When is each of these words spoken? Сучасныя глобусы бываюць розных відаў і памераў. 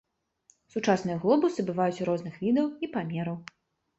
Сучасныя 0.75 1.17
глобусы 1.25 1.65
бываюць 1.67 2.05
розных 2.09 2.33
відаў 2.45 2.67
і 2.87 2.89
памераў. 2.95 3.37